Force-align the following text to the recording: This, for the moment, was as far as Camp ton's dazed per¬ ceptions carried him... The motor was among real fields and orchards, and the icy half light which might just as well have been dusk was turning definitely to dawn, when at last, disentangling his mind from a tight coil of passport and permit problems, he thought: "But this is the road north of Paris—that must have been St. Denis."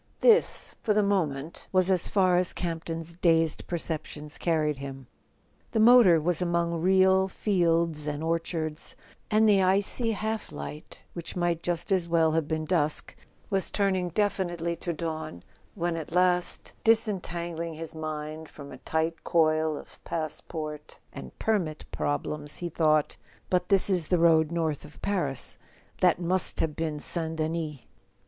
This, 0.21 0.73
for 0.81 0.95
the 0.95 1.03
moment, 1.03 1.67
was 1.71 1.91
as 1.91 2.07
far 2.07 2.35
as 2.35 2.53
Camp 2.53 2.85
ton's 2.85 3.13
dazed 3.13 3.67
per¬ 3.67 3.77
ceptions 3.79 4.39
carried 4.39 4.79
him... 4.79 5.05
The 5.73 5.79
motor 5.79 6.19
was 6.19 6.41
among 6.41 6.81
real 6.81 7.27
fields 7.27 8.07
and 8.07 8.23
orchards, 8.23 8.95
and 9.29 9.47
the 9.47 9.61
icy 9.61 10.13
half 10.13 10.51
light 10.51 11.03
which 11.13 11.35
might 11.35 11.61
just 11.61 11.91
as 11.91 12.07
well 12.07 12.31
have 12.31 12.47
been 12.47 12.65
dusk 12.65 13.15
was 13.51 13.69
turning 13.69 14.09
definitely 14.09 14.75
to 14.77 14.91
dawn, 14.91 15.43
when 15.75 15.95
at 15.95 16.11
last, 16.13 16.73
disentangling 16.83 17.75
his 17.75 17.93
mind 17.93 18.49
from 18.49 18.71
a 18.71 18.79
tight 18.79 19.23
coil 19.23 19.77
of 19.77 20.03
passport 20.03 20.97
and 21.13 21.37
permit 21.37 21.85
problems, 21.91 22.55
he 22.55 22.69
thought: 22.69 23.17
"But 23.51 23.69
this 23.69 23.87
is 23.87 24.07
the 24.07 24.17
road 24.17 24.51
north 24.51 24.83
of 24.83 24.99
Paris—that 25.03 26.19
must 26.19 26.59
have 26.59 26.75
been 26.75 26.99
St. 26.99 27.35
Denis." 27.35 27.81